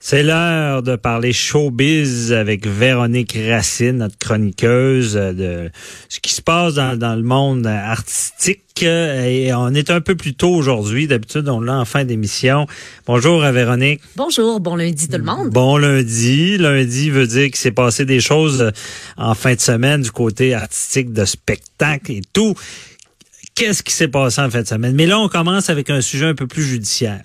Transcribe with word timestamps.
C'est 0.00 0.22
l'heure 0.22 0.84
de 0.84 0.94
parler 0.94 1.32
showbiz 1.32 2.32
avec 2.32 2.66
Véronique 2.68 3.36
Racine, 3.48 3.96
notre 3.98 4.16
chroniqueuse 4.16 5.16
euh, 5.16 5.32
de 5.32 5.70
ce 6.08 6.20
qui 6.20 6.32
se 6.32 6.40
passe 6.40 6.74
dans, 6.74 6.96
dans 6.96 7.16
le 7.16 7.24
monde 7.24 7.66
artistique. 7.66 8.62
Euh, 8.84 9.24
Et 9.24 9.52
on 9.52 9.70
est 9.74 9.90
un 9.90 10.00
peu 10.00 10.14
plus 10.14 10.34
tôt 10.34 10.54
aujourd'hui. 10.54 11.08
D'habitude, 11.08 11.48
on 11.48 11.60
l'a 11.60 11.74
en 11.80 11.84
fin 11.84 12.04
d'émission. 12.04 12.68
Bonjour 13.06 13.42
à 13.42 13.50
Véronique. 13.50 14.00
Bonjour, 14.14 14.60
bon 14.60 14.76
lundi 14.76 15.08
tout 15.08 15.18
le 15.18 15.24
monde. 15.24 15.50
Bon 15.50 15.76
lundi. 15.76 16.58
Lundi 16.58 17.10
veut 17.10 17.26
dire 17.26 17.46
qu'il 17.46 17.56
s'est 17.56 17.72
passé 17.72 18.04
des 18.04 18.20
choses 18.20 18.62
euh, 18.62 18.70
en 19.16 19.34
fin 19.34 19.56
de 19.56 19.60
semaine 19.60 20.02
du 20.02 20.12
côté 20.12 20.54
artistique 20.54 21.12
de 21.12 21.24
spectacle 21.24 22.12
et 22.12 22.22
tout. 22.32 22.54
Qu'est-ce 23.56 23.82
qui 23.82 23.92
s'est 23.92 24.06
passé 24.06 24.40
en 24.40 24.48
fin 24.48 24.62
de 24.62 24.68
semaine? 24.68 24.94
Mais 24.94 25.06
là, 25.06 25.18
on 25.18 25.28
commence 25.28 25.70
avec 25.70 25.90
un 25.90 26.00
sujet 26.00 26.26
un 26.26 26.36
peu 26.36 26.46
plus 26.46 26.62
judiciaire. 26.62 27.24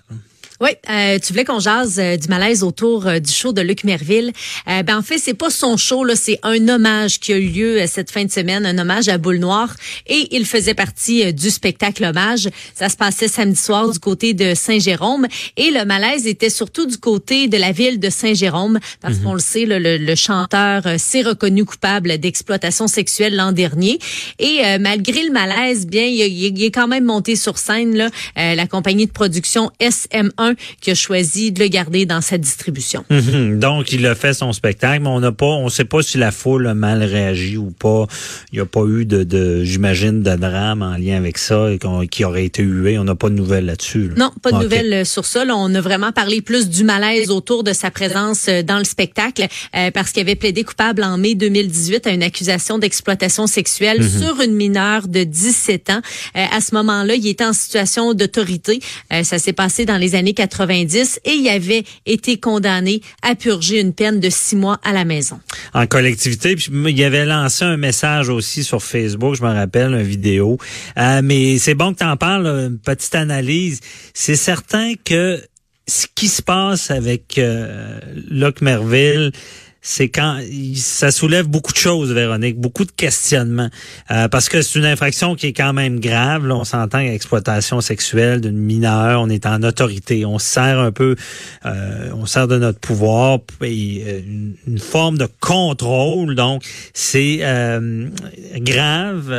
Oui, 0.64 0.70
euh, 0.90 1.20
tu 1.20 1.34
voulais 1.34 1.44
qu'on 1.44 1.60
jase 1.60 2.00
euh, 2.00 2.16
du 2.16 2.30
malaise 2.30 2.64
autour 2.64 3.06
euh, 3.06 3.20
du 3.20 3.30
show 3.30 3.52
de 3.52 3.60
Luc 3.60 3.84
Merville. 3.84 4.32
Euh, 4.70 4.82
ben 4.82 4.98
en 4.98 5.02
fait, 5.02 5.18
c'est 5.18 5.34
pas 5.34 5.50
son 5.50 5.76
show 5.76 6.06
là, 6.06 6.16
c'est 6.16 6.40
un 6.42 6.70
hommage 6.70 7.20
qui 7.20 7.34
a 7.34 7.38
eu 7.38 7.50
lieu 7.50 7.82
cette 7.86 8.10
fin 8.12 8.24
de 8.24 8.32
semaine, 8.32 8.66
un 8.66 8.78
hommage 8.78 9.10
à 9.10 9.18
Boule 9.18 9.40
Noire. 9.40 9.76
Et 10.08 10.30
il 10.34 10.46
faisait 10.46 10.74
partie 10.74 11.34
du 11.34 11.50
spectacle 11.50 12.06
hommage. 12.06 12.48
Ça 12.76 12.88
se 12.88 12.96
passait 12.96 13.28
samedi 13.28 13.60
soir 13.60 13.92
du 13.92 14.00
côté 14.00 14.34
de 14.34 14.54
Saint-Jérôme. 14.56 15.28
Et 15.58 15.70
le 15.70 15.84
malaise 15.84 16.28
était 16.28 16.50
surtout 16.50 16.86
du 16.86 16.96
côté 16.98 17.50
de 17.50 17.58
la 17.58 17.74
ville 17.74 18.00
de 18.00 18.10
Saint-Jérôme 18.10 18.80
parce 19.02 19.18
qu'on 19.18 19.34
le 19.34 19.42
sait 19.42 19.66
le, 19.66 19.80
le- 19.80 19.98
le 19.98 20.16
chanteur 20.16 20.84
s'est 20.98 21.24
reconnu 21.24 21.66
coupable 21.66 22.18
d'exploitation 22.20 22.88
sexuelle 22.88 23.36
l'an 23.36 23.52
dernier. 23.52 24.00
Et 24.40 24.62
euh, 24.64 24.78
malgré 24.80 25.24
le 25.26 25.32
malaise, 25.34 25.86
bien 25.88 26.06
il, 26.06 26.22
est- 26.22 26.32
il 26.32 26.64
est 26.64 26.72
quand 26.72 26.88
même 26.88 27.04
monté 27.04 27.36
sur 27.36 27.58
scène 27.58 27.98
là, 27.98 28.10
euh, 28.38 28.56
la 28.56 28.66
compagnie 28.66 29.08
de 29.08 29.12
production 29.12 29.70
SM1 29.82 30.53
qui 30.82 30.92
a 30.92 30.96
choisi 30.96 31.52
de 31.52 31.60
le 31.62 31.68
garder 31.68 32.06
dans 32.06 32.22
sa 32.22 32.38
distribution. 32.38 33.06
Mhm. 33.10 33.60
Donc, 33.60 33.92
il 33.92 34.06
a 34.08 34.16
fait 34.16 34.34
son 34.34 34.54
spectacle, 34.54 35.04
mais 35.04 35.10
on 35.10 35.20
n'a 35.20 35.32
pas, 35.32 35.46
on 35.46 35.70
sait 35.70 35.86
pas 35.86 36.02
si 36.02 36.18
la 36.18 36.32
foule 36.32 36.68
a 36.68 36.74
mal 36.74 37.04
réagi 37.04 37.58
ou 37.58 37.72
pas. 37.72 38.06
Il 38.52 38.56
n'y 38.56 38.62
a 38.62 38.66
pas 38.66 38.84
eu 38.88 39.06
de, 39.06 39.24
de 39.24 39.64
j'imagine, 39.64 40.22
de 40.24 40.36
drame 40.36 40.82
en 40.82 40.98
lien 40.98 41.18
avec 41.18 41.38
ça 41.38 41.72
et 41.72 41.80
qui 42.10 42.26
aurait 42.26 42.46
été 42.46 42.64
hué. 42.64 42.98
On 42.98 43.04
n'a 43.04 43.16
pas 43.16 43.30
de 43.30 43.36
nouvelles 43.36 43.66
là-dessus. 43.66 44.10
là. 44.10 44.16
Non, 44.18 44.32
pas 44.42 44.52
de 44.52 44.58
Ok. 44.58 44.64
nouvelles 44.64 44.94
euh, 44.94 45.06
sur 45.06 45.26
ça. 45.26 45.46
Là, 45.46 45.56
on 45.56 45.74
a 45.76 45.82
vraiment 45.82 46.12
parlé 46.12 46.42
plus 46.42 46.70
du 46.70 46.84
malaise 46.84 47.30
autour 47.30 47.64
de 47.64 47.74
sa 47.74 47.92
présence 47.92 48.48
euh, 48.50 48.62
dans 48.64 48.78
le 48.78 48.84
spectacle 48.84 49.48
euh, 49.76 49.92
parce 49.92 50.12
qu'il 50.12 50.22
avait 50.22 50.36
plaidé 50.36 50.64
coupable 50.64 51.04
en 51.04 51.18
mai 51.18 51.36
2018 51.36 52.08
à 52.08 52.12
une 52.12 52.24
accusation 52.24 52.78
d'exploitation 52.80 53.48
sexuelle 53.48 54.02
Mhm. 54.02 54.22
sur 54.22 54.42
une 54.42 54.54
mineure 54.54 55.08
de 55.08 55.24
17 55.24 55.90
ans. 55.90 56.02
Euh, 56.36 56.46
à 56.52 56.62
ce 56.62 56.74
moment-là, 56.76 57.16
il 57.16 57.28
était 57.28 57.46
en 57.46 57.54
situation 57.54 58.14
d'autorité. 58.14 58.80
Euh, 59.12 59.24
ça 59.24 59.40
s'est 59.40 59.54
passé 59.54 59.86
dans 59.86 59.98
les 59.98 60.16
années 60.16 60.33
90 60.34 61.22
et 61.26 61.32
il 61.32 61.50
avait 61.50 61.84
été 62.06 62.40
condamné 62.40 63.02
à 63.22 63.36
purger 63.36 63.80
une 63.80 63.94
peine 63.94 64.20
de 64.20 64.30
six 64.30 64.56
mois 64.56 64.80
à 64.84 64.94
la 64.94 65.06
maison. 65.06 65.40
En 65.74 65.88
collectivité, 65.88 66.56
puis 66.56 66.70
il 66.72 67.04
avait 67.04 67.26
lancé 67.26 67.66
un 67.66 67.78
message 67.78 68.30
aussi 68.30 68.64
sur 68.64 68.84
Facebook, 68.84 69.36
je 69.36 69.44
me 69.44 69.54
rappelle, 69.54 69.94
une 69.94 70.02
vidéo. 70.02 70.58
Euh, 70.98 71.22
mais 71.24 71.58
c'est 71.58 71.76
bon 71.76 71.94
que 71.94 72.00
tu 72.00 72.06
en 72.06 72.18
parles, 72.18 72.48
une 72.48 72.80
petite 72.80 73.16
analyse. 73.16 73.80
C'est 74.14 74.36
certain 74.36 74.94
que 75.04 75.42
ce 75.88 76.08
qui 76.14 76.28
se 76.28 76.42
passe 76.42 76.92
avec 76.92 77.38
euh, 77.38 78.00
Locke 78.30 78.62
Merville, 78.62 79.32
c'est 79.84 80.08
quand 80.08 80.40
ça 80.76 81.12
soulève 81.12 81.48
beaucoup 81.48 81.74
de 81.74 81.78
choses, 81.78 82.12
Véronique, 82.14 82.58
beaucoup 82.58 82.86
de 82.86 82.92
questionnements, 82.92 83.70
Euh, 84.12 84.28
parce 84.30 84.48
que 84.50 84.62
c'est 84.62 84.80
une 84.80 84.86
infraction 84.86 85.36
qui 85.36 85.48
est 85.48 85.54
quand 85.54 85.74
même 85.74 86.00
grave. 86.00 86.48
là. 86.48 86.56
on 86.56 86.64
s'entend 86.64 87.00
exploitation 87.00 87.82
sexuelle 87.82 88.42
d'une 88.42 88.58
mineure, 88.58 89.22
on 89.22 89.30
est 89.30 89.46
en 89.46 89.62
autorité, 89.64 90.26
on 90.26 90.40
se 90.40 90.48
sert 90.48 90.80
un 90.80 90.92
peu, 90.92 91.16
euh, 91.66 92.10
on 92.16 92.26
sert 92.26 92.48
de 92.48 92.58
notre 92.58 92.80
pouvoir 92.80 93.40
et 93.62 94.04
euh, 94.08 94.20
une, 94.26 94.56
une 94.68 94.80
forme 94.80 95.18
de 95.18 95.28
contrôle. 95.40 96.36
Donc 96.36 96.64
c'est 96.94 97.40
euh, 97.42 98.08
grave. 98.58 99.34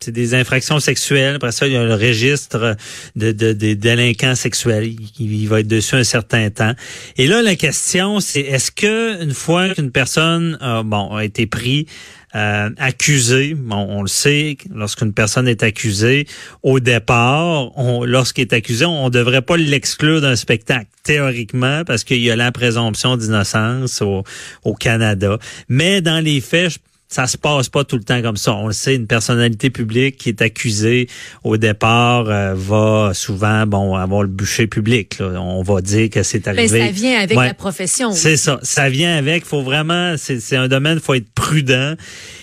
C'est 0.00 0.12
des 0.12 0.34
infractions 0.34 0.78
sexuelles. 0.78 1.36
Après 1.36 1.52
ça, 1.52 1.66
il 1.66 1.72
y 1.72 1.76
a 1.76 1.84
le 1.84 1.94
registre 1.94 2.76
de, 3.16 3.32
de- 3.32 3.52
des 3.52 3.74
délinquants 3.74 4.34
sexuels. 4.34 4.90
Il, 5.18 5.48
va 5.48 5.60
être 5.60 5.68
dessus 5.68 5.96
un 5.96 6.04
certain 6.04 6.50
temps. 6.50 6.74
Et 7.16 7.26
là, 7.26 7.42
la 7.42 7.56
question, 7.56 8.20
c'est 8.20 8.40
est-ce 8.40 8.70
que 8.70 9.22
une 9.22 9.32
fois 9.32 9.70
qu'une 9.70 9.90
personne 9.90 10.58
a, 10.60 10.82
bon, 10.82 11.14
a 11.14 11.24
été 11.24 11.46
pris 11.46 11.86
euh, 12.34 12.68
accusé, 12.76 13.54
bon, 13.54 13.86
on 13.88 14.02
le 14.02 14.08
sait, 14.08 14.58
lorsqu'une 14.74 15.14
personne 15.14 15.48
est 15.48 15.62
accusée, 15.62 16.26
au 16.62 16.80
départ, 16.80 17.70
lorsqu'il 18.04 18.42
est 18.42 18.52
accusé, 18.52 18.84
on 18.84 19.06
ne 19.06 19.10
devrait 19.10 19.40
pas 19.40 19.56
l'exclure 19.56 20.20
d'un 20.20 20.36
spectacle, 20.36 20.88
théoriquement, 21.02 21.82
parce 21.86 22.04
qu'il 22.04 22.20
y 22.20 22.30
a 22.30 22.36
la 22.36 22.52
présomption 22.52 23.16
d'innocence 23.16 24.02
au, 24.02 24.24
au 24.64 24.74
Canada. 24.74 25.38
Mais 25.70 26.02
dans 26.02 26.22
les 26.22 26.42
faits, 26.42 26.72
je 26.72 26.78
ça 27.08 27.26
se 27.28 27.36
passe 27.38 27.68
pas 27.68 27.84
tout 27.84 27.96
le 27.96 28.02
temps 28.02 28.20
comme 28.20 28.36
ça. 28.36 28.52
On 28.54 28.66
le 28.66 28.72
sait, 28.72 28.96
une 28.96 29.06
personnalité 29.06 29.70
publique 29.70 30.16
qui 30.16 30.28
est 30.30 30.42
accusée 30.42 31.08
au 31.44 31.56
départ 31.56 32.28
euh, 32.28 32.54
va 32.56 33.12
souvent 33.14 33.64
bon 33.66 33.94
avoir 33.94 34.22
le 34.22 34.28
bûcher 34.28 34.66
public. 34.66 35.20
là. 35.20 35.40
On 35.40 35.62
va 35.62 35.80
dire 35.82 36.10
que 36.10 36.22
c'est 36.24 36.44
Ben, 36.44 36.58
arrivé. 36.58 36.80
ça 36.80 36.90
vient 36.90 37.20
avec 37.20 37.38
Ouais. 37.38 37.46
la 37.46 37.54
profession. 37.54 38.10
C'est 38.12 38.36
ça, 38.36 38.58
ça 38.62 38.88
vient 38.88 39.16
avec. 39.16 39.44
Faut 39.44 39.62
vraiment, 39.62 40.16
c'est 40.16 40.40
c'est 40.40 40.56
un 40.56 40.66
domaine, 40.68 40.98
faut 40.98 41.14
être 41.14 41.30
prudent 41.32 41.94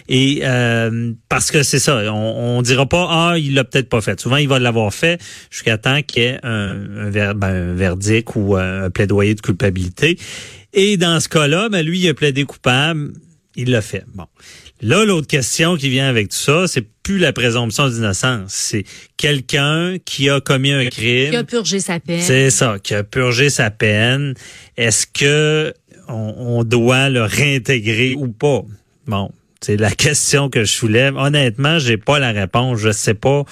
et 0.08 0.42
euh, 0.44 1.12
parce 1.30 1.52
que 1.52 1.62
c'est 1.64 1.80
ça, 1.80 2.02
on, 2.14 2.58
on 2.58 2.62
dira 2.62 2.86
pas 2.88 3.08
ah 3.10 3.34
il 3.38 3.54
l'a 3.56 3.64
peut-être 3.66 3.90
pas 3.90 4.02
fait. 4.02 4.20
Souvent 4.20 4.38
il 4.38 4.48
va 4.48 4.60
l'avoir 4.60 4.94
fait 4.94 5.22
jusqu'à 5.50 5.78
temps 5.78 6.02
qu'il 6.02 6.24
y 6.24 6.26
ait 6.28 6.40
un, 6.44 6.76
un, 7.06 7.10
ver- 7.10 7.36
ben, 7.36 7.72
un 7.72 7.74
verdict 7.74 8.30
ou 8.36 8.56
un 8.56 8.90
plaidoyer 8.90 9.36
de 9.36 9.42
culpabilité. 9.42 10.18
Et 10.74 10.98
dans 10.98 11.20
ce 11.20 11.28
cas-là, 11.30 11.70
ben 11.70 11.86
lui 11.86 12.00
il 12.00 12.10
a 12.10 12.14
plaidé 12.14 12.44
coupable, 12.46 13.12
il 13.56 13.72
l'a 13.72 13.82
fait. 13.82 14.04
Bon. 14.14 14.26
Là, 14.82 15.06
l'autre 15.06 15.28
question 15.28 15.78
qui 15.78 15.90
vient 15.90 16.08
avec 16.08 16.30
tout 16.30 16.36
ça, 16.36 16.68
c'est 16.68 16.86
plus 17.04 17.18
la 17.18 17.34
présomption 17.34 17.88
d'innocence. 17.90 18.54
C'est 18.54 18.84
quelqu'un 19.18 19.98
qui 20.04 20.30
a 20.30 20.42
commis 20.42 20.72
un 20.72 20.86
crime. 20.88 21.32
Qui 21.32 21.36
a 21.36 21.44
purgé 21.44 21.80
sa 21.80 22.00
peine. 22.00 22.22
C'est 22.22 22.50
ça, 22.50 22.78
qui 22.82 22.94
a 22.94 23.04
purgé 23.04 23.50
sa 23.50 23.72
peine. 23.72 24.34
Est-ce 24.78 25.08
que 25.08 25.74
on, 26.08 26.36
on 26.38 26.64
doit 26.64 27.10
le 27.10 27.24
réintégrer 27.24 28.16
ou 28.16 28.28
pas? 28.28 28.64
Bon. 29.08 29.32
C'est 29.62 29.78
la 29.78 29.92
question 29.96 30.50
que 30.50 30.66
je 30.66 30.72
soulève. 30.72 31.16
Honnêtement, 31.16 31.80
j'ai 31.80 31.98
pas 31.98 32.20
la 32.20 32.32
réponse. 32.32 32.80
Je 32.80 32.92
sais 32.92 33.14
pas 33.14 33.44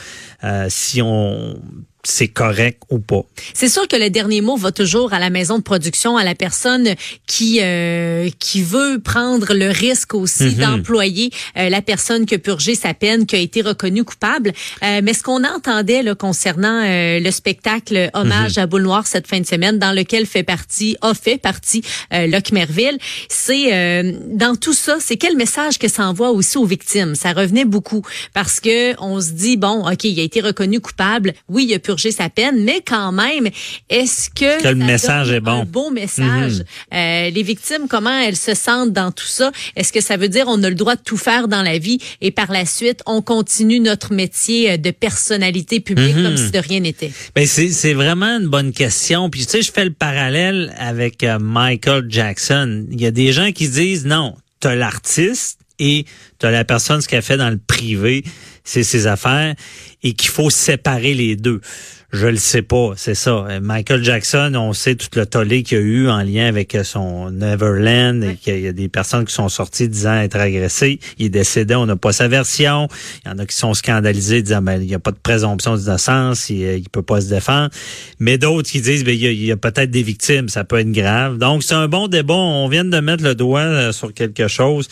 euh, 0.44 0.66
si 0.70 1.02
on 1.02 1.62
c'est 2.04 2.28
correct 2.28 2.82
ou 2.90 3.00
pas. 3.00 3.24
C'est 3.54 3.70
sûr 3.70 3.88
que 3.88 3.96
le 3.96 4.10
dernier 4.10 4.42
mot 4.42 4.56
va 4.56 4.72
toujours 4.72 5.14
à 5.14 5.20
la 5.20 5.30
maison 5.30 5.58
de 5.58 5.64
production, 5.64 6.18
à 6.18 6.24
la 6.24 6.36
personne 6.36 6.96
qui 7.28 7.60
euh, 7.62 8.30
qui 8.40 8.62
veut 8.64 9.00
prendre 9.00 9.54
le 9.54 9.70
risque 9.70 10.14
aussi 10.14 10.44
Mhm. 10.46 10.56
d'employer 10.56 11.30
euh, 11.58 11.70
la 11.70 11.82
personne 11.82 12.26
qui 12.26 12.36
a 12.36 12.40
purgé 12.40 12.76
sa 12.76 12.94
peine, 12.94 13.26
qui 13.26 13.36
a 13.36 13.40
été 13.40 13.62
reconnue 13.62 14.04
coupable. 14.04 14.52
Euh, 14.84 15.02
mais 15.04 15.14
ce 15.14 15.22
qu'on 15.24 15.44
entendait 15.44 16.02
là, 16.04 16.16
concernant 16.16 16.84
euh, 16.84 17.20
le 17.20 17.32
spectacle 17.32 18.10
Hommage 18.14 18.58
à 18.58 18.66
Boule 18.66 18.82
Noire 18.84 19.06
cette 19.06 19.28
fin 19.28 19.40
de 19.40 19.46
semaine, 19.46 19.78
dans 19.78 19.92
lequel 19.92 20.26
fait 20.26 20.44
partie, 20.44 20.98
a 21.02 21.14
fait 21.14 21.38
partie 21.38 21.84
euh, 22.14 22.26
Locke 22.28 22.52
Merville, 22.52 22.98
c'est 23.30 23.74
euh, 23.74 24.14
dans 24.28 24.56
tout 24.56 24.74
ça, 24.74 24.98
c'est 25.00 25.18
quel 25.18 25.36
message 25.38 25.78
que 25.78 25.88
ça 25.88 26.08
envoie 26.08 26.32
aussi 26.32 26.58
aux 26.58 26.66
victimes? 26.66 27.14
Ça 27.16 27.34
revenait 27.34 27.66
beaucoup 27.66 28.02
parce 28.34 28.60
que 28.60 29.00
on 29.02 29.22
se 29.22 29.32
dit 29.32 29.58
bon, 29.58 29.88
ok, 29.90 30.04
il 30.06 30.20
a 30.20 30.24
été 30.24 30.42
reconnu 30.42 30.80
coupable, 30.80 31.34
oui, 31.48 31.66
il 31.70 31.74
a 31.76 31.80
purgé 31.80 31.91
sa 32.00 32.30
peine, 32.30 32.64
mais 32.64 32.82
quand 32.86 33.12
même, 33.12 33.50
est-ce 33.90 34.30
que, 34.30 34.62
Que 34.62 34.68
le 34.70 34.76
message 34.76 35.32
est 35.32 35.40
bon. 35.40 35.62
un 35.62 35.66
beau 35.66 35.90
message? 35.92 36.54
Mhm. 36.60 36.64
Euh, 36.94 37.30
Les 37.32 37.44
victimes, 37.44 37.88
comment 37.90 38.18
elles 38.18 38.36
se 38.36 38.54
sentent 38.54 38.94
dans 38.94 39.12
tout 39.12 39.26
ça? 39.28 39.52
Est-ce 39.76 39.92
que 39.94 40.02
ça 40.02 40.18
veut 40.18 40.30
dire 40.30 40.46
on 40.48 40.62
a 40.64 40.70
le 40.70 40.76
droit 40.76 40.96
de 40.96 41.02
tout 41.02 41.18
faire 41.18 41.48
dans 41.48 41.62
la 41.64 41.78
vie 41.78 42.00
et 42.22 42.32
par 42.32 42.52
la 42.52 42.66
suite 42.66 43.02
on 43.06 43.22
continue 43.22 43.80
notre 43.80 44.14
métier 44.14 44.72
euh, 44.72 44.78
de 44.78 44.92
personnalité 44.92 45.80
publique 45.80 46.16
Mhm. 46.16 46.24
comme 46.24 46.38
si 46.38 46.52
de 46.52 46.60
rien 46.60 46.80
n'était? 46.80 47.12
Ben 47.36 47.46
c'est 47.46 47.70
c'est 47.70 47.94
vraiment 47.94 48.38
une 48.40 48.48
bonne 48.48 48.72
question. 48.74 49.30
Puis 49.30 49.46
tu 49.46 49.52
sais, 49.52 49.62
je 49.62 49.72
fais 49.72 49.86
le 49.86 49.94
parallèle 49.94 50.74
avec 50.78 51.24
euh, 51.24 51.40
Michael 51.40 52.06
Jackson. 52.10 52.86
Il 52.92 53.02
y 53.02 53.06
a 53.06 53.12
des 53.12 53.32
gens 53.32 53.52
qui 53.52 53.68
disent 53.70 54.06
non, 54.06 54.36
t'as 54.60 54.76
l'artiste 54.76 55.60
et 55.80 56.06
t'as 56.40 56.52
la 56.52 56.64
personne 56.64 57.02
ce 57.02 57.08
qu'elle 57.08 57.22
fait 57.24 57.38
dans 57.38 57.50
le 57.50 57.58
privé, 57.58 58.24
c'est 58.64 58.84
ses 58.84 59.08
affaires, 59.08 59.56
et 60.04 60.14
qu'il 60.14 60.30
faut 60.30 60.50
séparer 60.50 61.14
les 61.14 61.36
deux. 61.36 61.62
Je 62.12 62.28
le 62.28 62.36
sais 62.36 62.62
pas, 62.62 62.92
c'est 62.98 63.16
ça. 63.16 63.46
Euh, 63.50 63.62
Michael 63.62 64.04
Jackson, 64.04 64.54
on 64.56 64.74
sait 64.74 64.96
tout 64.96 65.08
le 65.16 65.26
tollé 65.26 65.64
qu'il 65.64 65.78
y 65.78 65.82
a 65.82 65.84
eu 65.84 66.10
en 66.10 66.22
lien 66.24 66.46
avec 66.46 66.76
euh, 66.76 66.84
son 66.84 67.32
Neverland 67.32 68.22
et 68.22 68.36
qu'il 68.36 68.60
y 68.60 68.68
a 68.68 68.74
des 68.74 68.90
personnes 68.90 69.24
qui 69.24 69.34
sont 69.34 69.48
sorties 69.48 69.88
disant 69.88 70.16
être 70.16 70.36
agressées. 70.36 71.00
Il 71.20 71.28
est 71.28 71.30
décédé, 71.30 71.74
on 71.74 71.86
n'a 71.86 71.96
pas 71.96 72.12
sa 72.12 72.28
version. 72.28 72.90
Il 73.24 73.30
y 73.30 73.34
en 73.34 73.40
a 73.40 73.46
qui 73.46 73.56
sont 73.56 73.74
scandalisés 73.74 74.42
disant 74.42 74.62
ben, 74.62 74.82
il 74.82 74.88
n'y 74.88 74.94
a 74.94 75.00
pas 75.00 75.12
de 75.12 75.20
présomption 75.24 75.78
d'innocence, 75.78 76.50
il, 76.50 76.64
euh, 76.66 76.78
il 76.78 76.90
peut 76.90 77.02
pas 77.02 77.22
se 77.22 77.30
défendre. 77.30 77.70
Mais 78.20 78.38
d'autres 78.38 78.70
qui 78.70 78.82
disent 78.82 79.06
ben, 79.06 79.16
il 79.16 79.46
y 79.46 79.52
a, 79.54 79.58
peut-être 79.58 79.90
des 79.90 80.04
victimes, 80.04 80.50
ça 80.50 80.66
peut 80.66 80.80
être 80.80 80.92
grave. 80.92 81.38
Donc 81.38 81.64
c'est 81.64 81.76
un 81.76 81.88
bon 81.88 82.10
débat. 82.10 82.34
On 82.34 82.68
vient 82.68 82.84
de 82.84 83.00
mettre 83.00 83.24
le 83.24 83.36
doigt 83.36 83.94
sur 83.94 84.14
quelque 84.14 84.50
chose. 84.50 84.90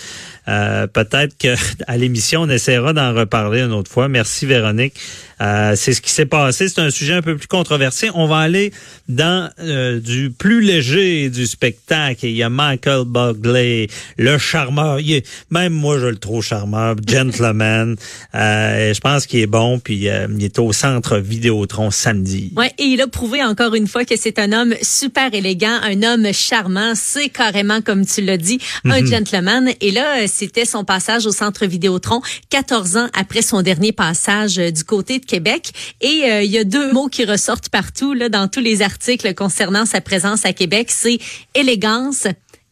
Euh, 0.49 0.87
peut-être 0.87 1.37
que 1.37 1.53
à 1.87 1.97
l'émission, 1.97 2.41
on 2.41 2.49
essaiera 2.49 2.93
d'en 2.93 3.13
reparler 3.13 3.61
une 3.61 3.73
autre 3.73 3.91
fois. 3.91 4.07
Merci 4.07 4.45
Véronique. 4.45 4.93
Euh, 5.41 5.73
c'est 5.75 5.93
ce 5.93 6.01
qui 6.01 6.11
s'est 6.11 6.25
passé. 6.25 6.67
C'est 6.69 6.81
un 6.81 6.89
sujet 6.89 7.13
un 7.13 7.21
peu 7.21 7.37
plus 7.37 7.47
controversé. 7.47 8.09
On 8.13 8.27
va 8.27 8.37
aller 8.39 8.71
dans 9.07 9.49
euh, 9.59 9.99
du 9.99 10.31
plus 10.31 10.61
léger 10.61 11.29
du 11.29 11.47
spectacle. 11.47 12.25
Il 12.25 12.35
y 12.35 12.43
a 12.43 12.49
Michael 12.49 13.05
Bugley, 13.05 13.87
le 14.17 14.37
charmeur. 14.37 14.99
Il 14.99 15.13
est, 15.13 15.27
même 15.49 15.73
moi, 15.73 15.97
je 15.99 16.07
le 16.07 16.17
trouve 16.17 16.43
charmeur, 16.43 16.95
gentleman. 17.07 17.95
euh, 18.35 18.93
je 18.93 18.99
pense 18.99 19.25
qu'il 19.25 19.39
est 19.39 19.47
bon. 19.47 19.79
Puis 19.79 20.09
euh, 20.09 20.27
il 20.37 20.43
est 20.43 20.59
au 20.59 20.73
centre 20.73 21.17
Vidéotron 21.17 21.91
samedi. 21.91 22.51
Ouais, 22.55 22.71
et 22.77 22.83
il 22.83 23.01
a 23.01 23.07
prouvé 23.07 23.43
encore 23.43 23.75
une 23.75 23.87
fois 23.87 24.05
que 24.05 24.15
c'est 24.17 24.39
un 24.39 24.51
homme 24.51 24.73
super 24.81 25.33
élégant, 25.33 25.79
un 25.83 26.03
homme 26.03 26.33
charmant. 26.33 26.93
C'est 26.95 27.29
carrément, 27.29 27.81
comme 27.81 28.05
tu 28.05 28.21
l'as 28.21 28.37
dit, 28.37 28.59
un 28.85 29.05
gentleman. 29.05 29.69
Et 29.81 29.91
là, 29.91 30.27
c'était 30.27 30.65
son 30.65 30.83
passage 30.83 31.25
au 31.25 31.31
centre 31.31 31.65
Vidéotron, 31.65 32.21
14 32.49 32.97
ans 32.97 33.07
après 33.13 33.41
son 33.41 33.61
dernier 33.61 33.91
passage 33.91 34.55
du 34.57 34.83
côté 34.83 35.19
de 35.19 35.25
Québec. 35.29 35.71
Et 36.01 36.23
euh, 36.25 36.41
il 36.41 36.51
y 36.51 36.57
a 36.57 36.63
deux 36.63 36.91
mots 36.91 37.07
qui 37.07 37.23
ressortent 37.23 37.69
partout 37.69 38.13
là 38.13 38.29
dans 38.29 38.47
tous 38.47 38.59
les 38.59 38.81
articles 38.81 39.33
concernant 39.35 39.85
sa 39.85 40.01
présence 40.01 40.43
à 40.45 40.53
Québec, 40.53 40.87
c'est 40.89 41.19
élégance 41.53 42.27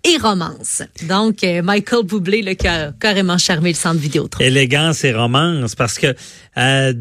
et 0.07 0.18
romance. 0.18 0.81
Donc 1.07 1.44
euh, 1.44 1.62
Michael 1.62 2.06
Bublé 2.06 2.42
là, 2.42 2.56
qui 2.56 2.68
a 2.68 2.92
carrément 3.00 3.38
charmé 3.38 3.69
le 3.71 3.75
centre 3.75 4.00
Vidéotron. 4.00 4.44
Élégance 4.44 5.04
et 5.04 5.13
romance, 5.13 5.75
parce 5.75 5.98
que 6.00 6.07
euh, 6.57 6.94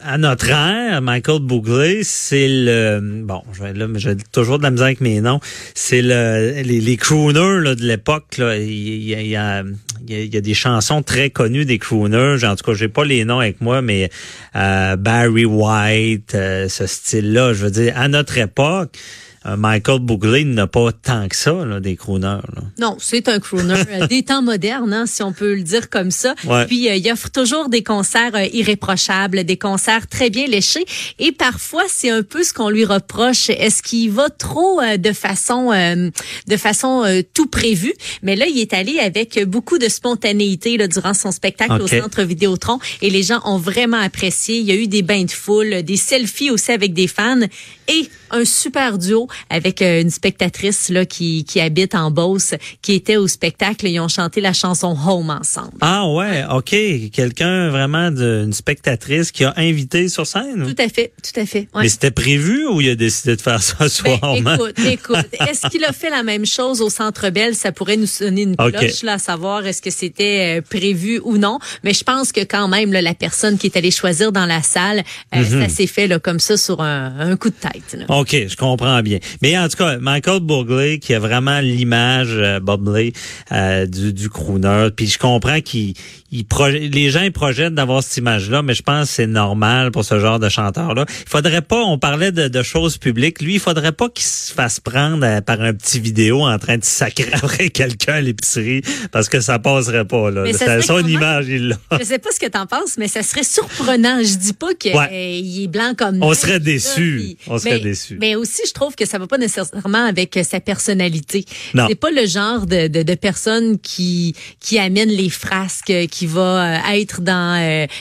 à 0.00 0.18
notre 0.18 0.50
ère, 0.50 1.00
Michael 1.02 1.40
Bublé, 1.40 2.02
c'est 2.04 2.48
le 2.48 3.00
bon, 3.24 3.42
je 3.52 3.62
vais 3.62 3.72
là, 3.72 3.86
j'ai 3.96 4.16
toujours 4.32 4.58
de 4.58 4.62
la 4.62 4.70
misère 4.70 4.86
avec 4.86 5.00
mes 5.00 5.20
noms. 5.20 5.40
C'est 5.74 6.02
le 6.02 6.62
les, 6.62 6.96
crooners 6.96 7.60
là, 7.62 7.74
de 7.74 7.84
l'époque. 7.84 8.36
Il, 8.38 9.02
y 9.02 9.36
a, 9.36 9.62
y 10.08 10.36
a 10.36 10.40
des 10.40 10.54
chansons 10.54 11.02
très 11.02 11.30
connues 11.30 11.64
des 11.64 11.78
crooners. 11.78 12.44
En 12.44 12.56
tout 12.56 12.64
cas, 12.64 12.74
j'ai 12.74 12.88
pas 12.88 13.04
les 13.04 13.24
noms 13.24 13.40
avec 13.40 13.60
moi, 13.60 13.82
mais 13.82 14.10
euh, 14.56 14.96
Barry 14.96 15.44
White, 15.44 16.34
euh, 16.34 16.68
ce 16.68 16.86
style-là. 16.86 17.52
Je 17.52 17.64
veux 17.64 17.70
dire, 17.70 17.92
à 17.96 18.08
notre 18.08 18.38
époque. 18.38 18.96
Euh, 19.46 19.56
Michael 19.56 20.00
Bublé 20.00 20.44
n'a 20.44 20.66
pas 20.66 20.92
tant 20.92 21.26
que 21.26 21.34
ça, 21.34 21.64
là, 21.64 21.80
des 21.80 21.96
crooners. 21.96 22.42
Là. 22.54 22.62
Non, 22.78 22.96
c'est 23.00 23.26
un 23.26 23.40
crooner 23.40 23.82
euh, 23.90 24.06
des 24.06 24.22
temps 24.22 24.42
modernes, 24.42 24.92
hein, 24.92 25.06
si 25.06 25.22
on 25.22 25.32
peut 25.32 25.54
le 25.54 25.62
dire 25.62 25.88
comme 25.88 26.10
ça. 26.10 26.34
Ouais. 26.44 26.66
Puis 26.66 26.90
euh, 26.90 26.96
il 26.96 27.10
offre 27.10 27.30
toujours 27.30 27.70
des 27.70 27.82
concerts 27.82 28.34
euh, 28.34 28.44
irréprochables, 28.52 29.44
des 29.44 29.56
concerts 29.56 30.08
très 30.08 30.28
bien 30.28 30.46
léchés. 30.46 30.84
Et 31.18 31.32
parfois, 31.32 31.84
c'est 31.88 32.10
un 32.10 32.22
peu 32.22 32.42
ce 32.42 32.52
qu'on 32.52 32.68
lui 32.68 32.84
reproche. 32.84 33.48
Est-ce 33.48 33.82
qu'il 33.82 34.10
va 34.10 34.28
trop 34.28 34.78
euh, 34.80 34.98
de 34.98 35.12
façon, 35.12 35.72
euh, 35.72 36.10
de 36.46 36.56
façon 36.58 37.22
tout 37.32 37.46
prévu? 37.46 37.94
Mais 38.22 38.36
là, 38.36 38.46
il 38.46 38.58
est 38.58 38.74
allé 38.74 38.98
avec 38.98 39.42
beaucoup 39.46 39.78
de 39.78 39.88
spontanéité 39.88 40.76
là, 40.76 40.86
durant 40.86 41.14
son 41.14 41.32
spectacle 41.32 41.80
au 41.80 41.86
Centre 41.86 42.22
Vidéotron, 42.22 42.78
et 43.00 43.08
les 43.08 43.22
gens 43.22 43.40
ont 43.44 43.56
vraiment 43.56 44.00
apprécié. 44.00 44.58
Il 44.58 44.66
y 44.66 44.72
a 44.72 44.74
eu 44.74 44.86
des 44.86 45.02
bains 45.02 45.24
de 45.24 45.30
foule, 45.30 45.82
des 45.82 45.96
selfies 45.96 46.50
aussi 46.50 46.72
avec 46.72 46.92
des 46.92 47.06
fans, 47.06 47.40
et 47.88 48.08
un 48.30 48.44
super 48.44 48.98
duo 48.98 49.28
avec 49.48 49.82
euh, 49.82 50.00
une 50.00 50.10
spectatrice 50.10 50.88
là 50.88 51.04
qui, 51.04 51.44
qui 51.44 51.60
habite 51.60 51.94
en 51.94 52.10
Beauce, 52.10 52.54
qui 52.82 52.94
était 52.94 53.16
au 53.16 53.28
spectacle. 53.28 53.86
Ils 53.88 54.00
ont 54.00 54.08
chanté 54.08 54.40
la 54.40 54.52
chanson 54.52 54.96
Home 55.06 55.30
ensemble. 55.30 55.78
Ah 55.80 56.06
ouais, 56.08 56.44
ok. 56.50 56.74
Quelqu'un 57.12 57.70
vraiment 57.70 58.10
d'une 58.10 58.52
spectatrice 58.52 59.30
qui 59.32 59.44
a 59.44 59.54
invité 59.56 60.08
sur 60.08 60.26
scène? 60.26 60.64
Tout 60.66 60.82
à 60.82 60.88
fait, 60.88 61.12
tout 61.22 61.38
à 61.40 61.46
fait. 61.46 61.68
Ouais. 61.74 61.82
Mais 61.82 61.88
c'était 61.88 62.10
prévu 62.10 62.66
ou 62.66 62.80
il 62.80 62.90
a 62.90 62.94
décidé 62.94 63.36
de 63.36 63.40
faire 63.40 63.62
ça 63.62 63.76
Ben, 63.80 63.88
soirement? 63.88 64.54
écoute, 64.54 64.78
écoute, 64.86 65.26
est-ce 65.48 65.68
qu'il 65.68 65.84
a 65.84 65.92
fait 65.92 66.10
la 66.10 66.22
même 66.22 66.46
chose 66.46 66.80
au 66.80 66.90
Centre 66.90 67.30
Bell? 67.30 67.54
Ça 67.54 67.72
pourrait 67.72 67.96
nous 67.96 68.06
sonner 68.06 68.42
une 68.42 68.56
cloche, 68.56 69.02
là, 69.02 69.14
à 69.14 69.18
savoir 69.18 69.66
est-ce 69.66 69.82
que 69.82 69.90
c'était 69.90 70.58
euh, 70.58 70.62
prévu 70.62 71.20
ou 71.24 71.36
non. 71.38 71.58
Mais 71.84 71.92
je 71.94 72.04
pense 72.04 72.32
que 72.32 72.40
quand 72.40 72.68
même, 72.68 72.92
là, 72.92 73.02
la 73.02 73.14
personne 73.14 73.58
qui 73.58 73.66
est 73.66 73.76
allée 73.76 73.90
choisir 73.90 74.32
dans 74.32 74.46
la 74.46 74.62
salle, 74.62 75.02
euh, 75.34 75.38
Mhm. 75.40 75.62
ça 75.62 75.68
s'est 75.68 75.86
fait 75.86 76.06
là, 76.06 76.18
comme 76.18 76.38
ça 76.38 76.56
sur 76.56 76.80
un, 76.82 77.12
un 77.18 77.36
coup 77.36 77.48
de 77.50 77.54
tête. 77.54 77.94
là. 77.98 78.04
OK, 78.20 78.36
je 78.48 78.56
comprends 78.56 79.00
bien. 79.02 79.18
Mais 79.42 79.56
en 79.58 79.68
tout 79.68 79.76
cas, 79.76 79.98
Michael 79.98 80.40
Bublé, 80.40 80.98
qui 80.98 81.14
a 81.14 81.18
vraiment 81.18 81.60
l'image, 81.60 82.28
euh, 82.32 82.60
Bublé, 82.60 83.12
euh, 83.52 83.86
du, 83.86 84.12
du 84.12 84.28
crooner. 84.28 84.88
Puis 84.94 85.06
je 85.06 85.18
comprends 85.18 85.60
qu'il 85.60 85.94
il 86.32 86.44
les 86.92 87.10
gens 87.10 87.22
ils 87.22 87.32
projettent 87.32 87.74
d'avoir 87.74 88.02
cette 88.02 88.16
image-là, 88.18 88.62
mais 88.62 88.74
je 88.74 88.82
pense 88.82 89.08
que 89.08 89.14
c'est 89.14 89.26
normal 89.26 89.90
pour 89.90 90.04
ce 90.04 90.20
genre 90.20 90.38
de 90.38 90.48
chanteur-là. 90.48 91.04
Il 91.08 91.28
faudrait 91.28 91.62
pas, 91.62 91.82
on 91.82 91.98
parlait 91.98 92.30
de, 92.30 92.46
de 92.48 92.62
choses 92.62 92.98
publiques, 92.98 93.40
lui, 93.42 93.54
il 93.54 93.60
faudrait 93.60 93.90
pas 93.92 94.08
qu'il 94.08 94.24
se 94.26 94.52
fasse 94.52 94.78
prendre 94.80 95.24
euh, 95.24 95.40
par 95.40 95.60
un 95.60 95.72
petit 95.74 95.98
vidéo 95.98 96.42
en 96.42 96.58
train 96.58 96.78
de 96.78 96.84
sacrer 96.84 97.30
après 97.32 97.70
quelqu'un 97.70 98.14
à 98.14 98.20
l'épicerie, 98.20 98.82
parce 99.10 99.28
que 99.28 99.40
ça 99.40 99.58
passerait 99.58 100.04
pas. 100.04 100.30
Là. 100.30 100.42
Mais 100.44 100.52
ça 100.52 100.80
son 100.82 100.98
même- 100.98 101.08
image, 101.08 101.46
il 101.48 101.68
l'a. 101.68 101.76
Je 101.98 102.04
sais 102.04 102.18
pas 102.18 102.30
ce 102.32 102.38
que 102.38 102.46
t'en 102.46 102.66
penses, 102.66 102.96
mais 102.98 103.08
ça 103.08 103.22
serait 103.22 103.42
surprenant. 103.42 104.18
Je 104.22 104.36
dis 104.36 104.52
pas 104.52 104.74
qu'il 104.74 104.94
Ouais. 104.94 105.08
est 105.42 105.66
blanc 105.68 105.94
comme 105.96 106.22
On 106.22 106.28
neige, 106.28 106.38
serait 106.38 106.52
là, 106.52 106.58
déçus. 106.60 107.16
puis- 107.18 107.36
On 107.48 107.58
serait 107.58 107.72
mais, 107.74 107.80
déçus. 108.14 108.18
Mais 108.20 108.34
aussi, 108.36 108.62
je 108.66 108.72
trouve 108.72 108.94
que 108.94 109.06
ça 109.06 109.18
va 109.18 109.26
pas 109.26 109.38
nécessairement 109.38 110.04
avec 110.06 110.36
euh, 110.36 110.42
sa 110.42 110.60
personnalité. 110.60 111.44
Non. 111.74 111.86
C'est 111.88 111.94
pas 111.94 112.10
le 112.10 112.26
genre 112.26 112.66
de, 112.66 112.88
de, 112.88 113.02
de 113.02 113.14
personne 113.14 113.78
qui 113.78 114.34
qui 114.60 114.78
amène 114.78 115.08
les 115.08 115.30
frasques, 115.30 115.90
euh, 115.90 116.06
qui 116.06 116.26
va 116.26 116.78
euh, 116.90 116.92
être 116.94 117.20
dans 117.20 117.40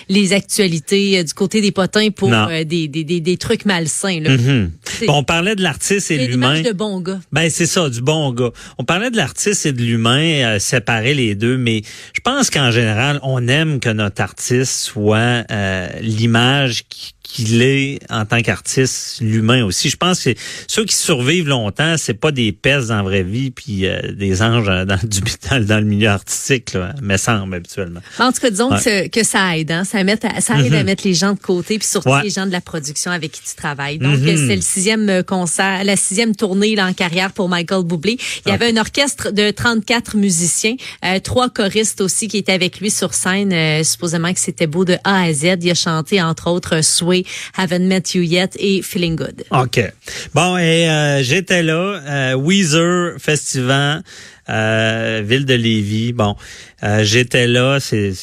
les 0.10 0.34
actualités 0.34 1.24
du 1.24 1.34
côté 1.34 1.62
des 1.62 1.72
potins 1.72 2.10
pour 2.10 2.30
des, 2.30 2.88
des, 2.88 3.04
des, 3.04 3.20
des 3.20 3.38
trucs 3.38 3.66
malsains. 3.66 4.20
Là. 4.22 4.32
Mhm. 4.32 4.72
C'est- 4.84 5.06
Bon, 5.06 5.18
on 5.20 5.24
parlait 5.24 5.56
de 5.56 5.62
l'artiste 5.64 6.12
et 6.12 6.18
de 6.18 6.26
l'humain. 6.32 6.62
de 6.62 6.72
bon 6.72 7.00
gars. 7.02 7.20
Ben 7.32 7.50
c'est 7.50 7.66
ça, 7.66 7.90
du 7.90 8.02
bon 8.02 8.32
gars. 8.34 8.52
On 8.78 8.84
parlait 8.84 9.10
de 9.12 9.18
l'artiste 9.18 9.66
et 9.66 9.72
de 9.72 9.82
l'humain, 9.82 10.60
séparer 10.60 11.14
les 11.14 11.36
deux, 11.36 11.58
mais 11.58 11.82
je 12.14 12.20
pense 12.22 12.50
qu'en 12.50 12.72
général, 12.72 13.20
on 13.24 13.48
aime 13.48 13.80
que 13.80 13.89
notre 13.89 14.22
artiste 14.22 14.72
soit 14.74 15.46
euh, 15.51 15.88
l'image 16.01 16.84
qui- 16.89 17.13
qu'il 17.24 17.62
est 17.62 18.00
en 18.10 18.25
tant 18.25 18.42
qu'artiste, 18.42 19.18
l'humain 19.22 19.63
aussi. 19.63 19.89
Je 19.92 19.98
pense 20.00 20.24
que 20.24 20.29
ceux 20.68 20.86
qui 20.86 20.96
survivent 20.96 21.48
longtemps, 21.48 21.96
c'est 21.98 22.13
pas 22.13 22.32
des 22.32 22.51
pestes 22.51 22.88
dans 22.88 22.98
la 22.98 23.03
vraie 23.03 23.24
vie, 23.24 23.51
puis 23.51 23.86
euh, 23.86 24.00
des 24.13 24.41
anges 24.41 24.65
dans, 24.65 24.86
dans, 24.86 24.98
du, 25.03 25.20
dans, 25.50 25.65
dans 25.65 25.79
le 25.79 25.86
milieu 25.86 26.08
artistique, 26.10 26.74
là, 26.74 26.94
me 27.01 27.18
semble 27.18 27.56
habituellement. 27.56 28.00
En 28.18 28.32
tout 28.32 28.39
cas, 28.41 28.50
disons 28.50 28.72
Ouais. 28.72 29.10
que, 29.10 29.24
ça 29.24 29.58
aide, 29.58 29.72
hein? 29.72 29.84
ça, 29.84 30.03
met 30.03 30.18
ça 30.39 30.60
aide 30.60 30.74
à 30.74 30.84
mettre 30.84 31.06
les 31.06 31.13
gens 31.13 31.34
de 31.34 31.39
côté, 31.39 31.77
puis 31.77 31.88
surtout 31.88 32.10
Ouais. 32.10 32.24
les 32.24 32.29
gens 32.29 32.46
de 32.46 32.51
la 32.51 32.62
production 32.62 33.12
avec 33.12 33.32
qui 33.34 33.41
tu 33.41 33.56
travailles. 33.56 33.98
Donc, 34.00 34.18
Mhm. 34.20 34.27
euh, 34.27 34.48
c'est 34.48 34.56
le 34.56 34.62
sixième 34.62 35.10
euh, 35.10 35.24
concert, 35.24 35.84
la 35.84 35.96
sixième 35.96 36.36
tournée 36.36 36.75
là, 36.75 36.88
en 36.88 36.94
carrière 36.94 37.32
pour 37.34 37.50
Michael 37.50 37.84
Bublé. 37.84 38.18
Il 38.46 38.50
y 38.50 38.51
avait 38.51 38.72
un 38.72 38.77
orchestre 38.77 39.32
de 39.32 39.51
34 39.51 40.15
musiciens, 40.18 40.75
euh, 41.06 41.20
trois 41.20 41.50
choristes 41.50 42.01
aussi 42.01 42.27
qui 42.27 42.38
étaient 42.38 42.51
avec 42.53 42.79
lui 42.79 42.89
sur 42.91 43.13
scène. 43.13 43.51
euh, 43.53 43.84
supposément 43.84 44.34
que 44.34 44.39
c'était 44.39 44.68
beau 44.68 44.86
de 44.86 44.96
A 45.03 45.24
à 45.24 45.34
Z. 45.34 45.58
Il 45.62 45.72
a 45.72 45.74
chanté 45.74 46.22
entre 46.22 46.50
autres 46.50 46.77
euh, 46.77 46.82
Sway, 46.82 47.24
Haven't 47.58 47.79
Met 47.88 48.03
You 48.13 48.22
Yet 48.22 48.50
et 48.58 48.82
Feeling 48.82 49.15
Good. 49.15 49.44
OK. 49.51 49.88
Bon, 50.34 50.58
et 50.58 50.89
euh, 50.89 51.24
j'étais 51.24 51.63
là, 51.63 52.01
euh, 52.05 52.34
Weezer 52.36 53.19
Festival, 53.19 54.03
euh, 54.50 55.22
Ville 55.25 55.46
de 55.46 55.53
Lévis. 55.53 56.13
Bon, 56.13 56.36
euh, 56.84 57.03
j'étais 57.03 57.48
là, 57.48 57.79
c'est 57.79 58.13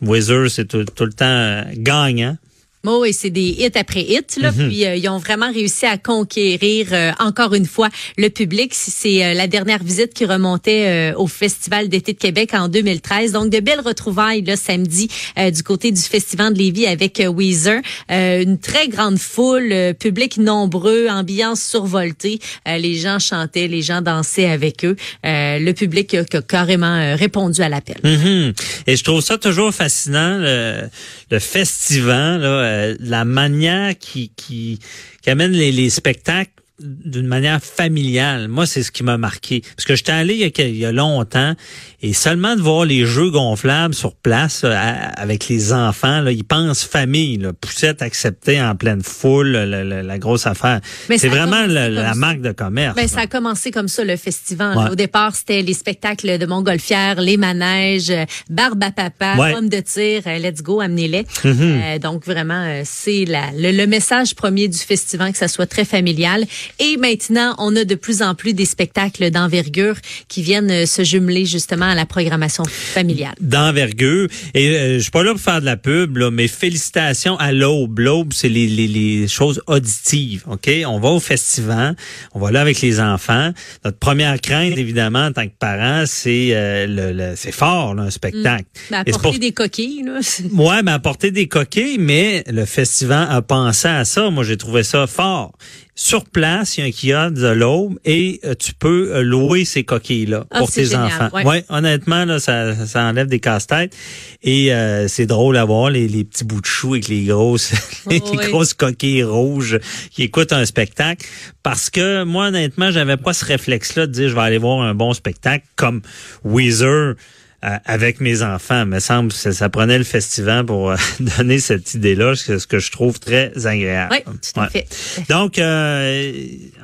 Weezer, 0.00 0.50
c'est 0.50 0.66
tout, 0.66 0.84
tout 0.84 1.04
le 1.04 1.12
temps 1.12 1.24
euh, 1.26 1.62
gagnant. 1.74 2.36
Oh, 2.84 3.04
et 3.04 3.12
c'est 3.12 3.30
des 3.30 3.56
hits 3.58 3.70
après 3.76 4.02
hits, 4.02 4.40
là. 4.40 4.50
Mhm. 4.50 4.68
Puis 4.68 4.84
euh, 4.84 4.96
ils 4.96 5.08
ont 5.08 5.18
vraiment 5.18 5.52
réussi 5.52 5.86
à 5.86 5.98
conquérir 5.98 6.88
euh, 6.92 7.12
encore 7.20 7.54
une 7.54 7.66
fois 7.66 7.88
le 8.18 8.28
public. 8.28 8.72
C'est 8.74 9.24
euh, 9.24 9.34
la 9.34 9.46
dernière 9.46 9.82
visite 9.84 10.14
qui 10.14 10.24
remontait 10.24 11.12
euh, 11.12 11.16
au 11.16 11.28
Festival 11.28 11.88
d'été 11.88 12.12
de 12.12 12.18
Québec 12.18 12.50
en 12.54 12.66
2013. 12.66 13.32
Donc 13.32 13.50
de 13.50 13.60
belles 13.60 13.80
retrouvailles 13.80 14.42
là 14.42 14.56
samedi 14.56 15.08
euh, 15.38 15.50
du 15.52 15.62
côté 15.62 15.92
du 15.92 16.00
Festival 16.00 16.54
de 16.54 16.58
Lévis 16.58 16.86
avec 16.86 17.20
euh, 17.20 17.28
Weezer. 17.28 17.80
Euh, 18.10 18.42
une 18.42 18.58
très 18.58 18.88
grande 18.88 19.18
foule, 19.18 19.70
euh, 19.70 19.92
public 19.92 20.38
nombreux, 20.38 21.06
ambiance 21.08 21.62
survoltée. 21.62 22.40
Euh, 22.66 22.78
les 22.78 22.96
gens 22.96 23.20
chantaient, 23.20 23.68
les 23.68 23.82
gens 23.82 24.02
dansaient 24.02 24.46
avec 24.50 24.84
eux. 24.84 24.96
Euh, 25.24 25.60
le 25.60 25.72
public 25.72 26.14
a, 26.14 26.22
a 26.36 26.42
carrément 26.42 27.14
répondu 27.16 27.62
à 27.62 27.68
l'appel. 27.68 27.98
Mhm. 28.02 28.54
Et 28.88 28.96
je 28.96 29.04
trouve 29.04 29.20
ça 29.20 29.38
toujours 29.38 29.72
fascinant, 29.72 30.38
le, 30.38 30.88
le 31.30 31.38
festival, 31.38 32.40
là, 32.40 32.71
euh, 32.72 32.96
la 33.00 33.24
manière 33.24 33.96
qui, 33.98 34.30
qui, 34.30 34.78
amène 35.26 35.52
les 35.52 35.90
spectacles 35.90 36.61
d'une 36.80 37.26
manière 37.26 37.62
familiale. 37.62 38.48
Moi, 38.48 38.66
c'est 38.66 38.82
ce 38.82 38.90
qui 38.90 39.02
m'a 39.04 39.18
marqué. 39.18 39.62
Parce 39.76 39.84
que 39.84 39.94
j'étais 39.94 40.12
allé 40.12 40.34
il 40.34 40.40
y, 40.40 40.44
a, 40.44 40.66
il 40.66 40.76
y, 40.76 40.86
a, 40.86 40.92
longtemps 40.92 41.54
et 42.02 42.12
seulement 42.12 42.56
de 42.56 42.60
voir 42.60 42.84
les 42.84 43.04
jeux 43.06 43.30
gonflables 43.30 43.94
sur 43.94 44.14
place 44.14 44.62
euh, 44.64 44.74
avec 45.16 45.48
les 45.48 45.72
enfants, 45.72 46.20
là, 46.20 46.32
ils 46.32 46.44
pensent 46.44 46.84
famille, 46.84 47.36
là, 47.38 47.52
poussette 47.52 48.02
acceptée 48.02 48.60
en 48.60 48.74
pleine 48.74 49.02
foule, 49.02 49.48
la, 49.52 49.84
la, 49.84 50.02
la 50.02 50.18
grosse 50.18 50.46
affaire. 50.46 50.80
C'est 51.08 51.28
vraiment 51.28 51.66
la, 51.66 51.88
la 51.88 52.14
marque 52.14 52.40
de 52.40 52.52
commerce. 52.52 52.96
Ben, 52.96 53.06
ça 53.06 53.20
a 53.20 53.26
commencé 53.26 53.70
comme 53.70 53.88
ça, 53.88 54.04
le 54.04 54.16
festival. 54.16 54.76
Ouais. 54.76 54.90
Au 54.90 54.94
départ, 54.94 55.36
c'était 55.36 55.62
les 55.62 55.74
spectacles 55.74 56.38
de 56.38 56.46
montgolfière, 56.46 57.20
les 57.20 57.36
manèges, 57.36 58.10
euh, 58.10 58.24
barbe 58.50 58.82
à 58.82 58.90
papa, 58.90 59.36
ouais. 59.36 59.54
homme 59.54 59.68
de 59.68 59.80
tir, 59.80 60.22
euh, 60.26 60.38
let's 60.38 60.62
go, 60.62 60.80
amenez-les. 60.80 61.22
Mm 61.44 61.50
-hmm. 61.50 61.60
euh, 61.60 61.98
donc, 61.98 62.24
vraiment, 62.26 62.82
c'est 62.84 63.24
le, 63.26 63.70
le 63.76 63.86
message 63.86 64.34
premier 64.34 64.68
du 64.68 64.78
festival, 64.78 65.32
que 65.32 65.38
ça 65.38 65.48
soit 65.48 65.66
très 65.66 65.84
familial. 65.84 66.44
Et 66.78 66.96
maintenant, 66.96 67.54
on 67.58 67.74
a 67.76 67.84
de 67.84 67.94
plus 67.94 68.22
en 68.22 68.34
plus 68.34 68.54
des 68.54 68.64
spectacles 68.64 69.30
d'envergure 69.30 69.96
qui 70.28 70.42
viennent 70.42 70.86
se 70.86 71.04
jumeler 71.04 71.44
justement 71.46 71.86
à 71.86 71.94
la 71.94 72.06
programmation 72.06 72.64
familiale. 72.64 73.34
D'envergure. 73.40 74.28
Et 74.54 74.68
euh, 74.68 74.94
je 74.96 75.02
suis 75.02 75.10
pas 75.10 75.22
là 75.22 75.32
pour 75.32 75.40
faire 75.40 75.60
de 75.60 75.66
la 75.66 75.76
pub, 75.76 76.16
là, 76.16 76.30
mais 76.30 76.48
félicitations 76.48 77.36
à 77.36 77.52
l'Aube. 77.52 77.98
L'Aube, 77.98 78.32
c'est 78.32 78.48
les, 78.48 78.66
les, 78.66 78.86
les, 78.88 79.28
choses 79.28 79.62
auditives. 79.66 80.44
OK? 80.48 80.70
On 80.86 81.00
va 81.00 81.10
au 81.10 81.20
festival, 81.20 81.96
on 82.34 82.40
va 82.40 82.50
là 82.50 82.60
avec 82.60 82.80
les 82.80 83.00
enfants. 83.00 83.52
Notre 83.84 83.98
première 83.98 84.40
crainte, 84.40 84.76
évidemment, 84.76 85.26
en 85.26 85.32
tant 85.32 85.46
que 85.46 85.54
parent, 85.58 86.04
c'est 86.06 86.50
euh, 86.52 86.86
le, 86.86 87.12
le 87.12 87.34
c'est 87.36 87.52
fort, 87.52 87.94
là, 87.94 88.02
un 88.02 88.10
spectacle. 88.10 88.64
Mmh. 88.90 88.94
Apporter 88.94 89.30
pour... 89.30 89.38
des 89.38 89.52
coquilles, 89.52 90.02
là. 90.04 90.20
Ouais, 90.52 90.82
mais 90.82 90.92
apporter 90.92 91.30
des 91.30 91.48
coquilles, 91.48 91.98
mais 91.98 92.44
le 92.48 92.64
festival 92.64 93.26
a 93.30 93.42
pensé 93.42 93.88
à 93.88 94.04
ça. 94.04 94.30
Moi, 94.30 94.44
j'ai 94.44 94.56
trouvé 94.56 94.82
ça 94.82 95.06
fort. 95.06 95.52
Sur 95.94 96.24
place, 96.24 96.78
il 96.78 96.80
y 96.80 96.84
a 96.84 96.86
un 96.86 97.28
kiosque 97.28 97.34
de 97.34 97.48
l'aube 97.48 97.98
et 98.06 98.40
euh, 98.44 98.54
tu 98.58 98.72
peux 98.72 99.14
euh, 99.14 99.22
louer 99.22 99.66
ces 99.66 99.84
coquilles-là 99.84 100.46
ah, 100.50 100.60
pour 100.60 100.70
tes 100.70 100.86
génial, 100.86 101.04
enfants. 101.04 101.28
Ouais. 101.34 101.44
ouais. 101.44 101.64
honnêtement, 101.68 102.24
là, 102.24 102.40
ça, 102.40 102.86
ça 102.86 103.02
enlève 103.04 103.26
des 103.26 103.40
casse-têtes. 103.40 103.94
Et 104.42 104.72
euh, 104.72 105.06
c'est 105.06 105.26
drôle 105.26 105.58
à 105.58 105.66
voir 105.66 105.90
les, 105.90 106.08
les, 106.08 106.24
petits 106.24 106.44
bouts 106.44 106.62
de 106.62 106.66
choux 106.66 106.94
avec 106.94 107.08
les 107.08 107.24
grosses, 107.24 107.72
les 108.10 108.20
grosses 108.20 108.72
coquilles 108.72 109.22
rouges 109.22 109.78
qui 110.10 110.22
écoutent 110.22 110.54
un 110.54 110.64
spectacle. 110.64 111.26
Parce 111.62 111.90
que 111.90 112.24
moi, 112.24 112.46
honnêtement, 112.46 112.90
j'avais 112.90 113.18
pas 113.18 113.34
ce 113.34 113.44
réflexe-là 113.44 114.06
de 114.06 114.12
dire 114.12 114.30
je 114.30 114.34
vais 114.34 114.40
aller 114.40 114.58
voir 114.58 114.80
un 114.80 114.94
bon 114.94 115.12
spectacle 115.12 115.66
comme 115.76 116.00
Weezer. 116.42 117.16
Avec 117.62 118.20
mes 118.20 118.42
enfants. 118.42 118.84
me 118.86 118.98
semble 118.98 119.32
que 119.32 119.52
ça, 119.52 119.68
prenait 119.68 119.98
le 119.98 120.04
festival 120.04 120.66
pour 120.66 120.90
euh, 120.90 120.96
donner 121.20 121.60
cette 121.60 121.94
idée-là, 121.94 122.34
ce 122.34 122.66
que 122.66 122.80
je 122.80 122.90
trouve 122.90 123.20
très 123.20 123.52
agréable. 123.66 124.12
Oui, 124.12 124.22
tout 124.24 124.60
à 124.60 124.64
ouais. 124.64 124.70
fait. 124.70 125.26
Donc, 125.28 125.58
euh, 125.58 126.32